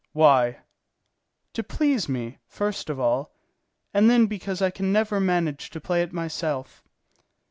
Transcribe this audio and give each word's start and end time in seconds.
"Why?" 0.13 0.61
"To 1.53 1.61
please 1.61 2.09
me, 2.09 2.39
first 2.47 2.89
of 2.89 2.99
all, 2.99 3.35
and 3.93 4.09
then 4.09 4.25
because 4.25 4.59
I 4.59 4.71
never 4.79 5.17
can 5.17 5.25
manage 5.27 5.69
to 5.69 5.79
play 5.79 6.01
it 6.01 6.11
myself." 6.11 6.83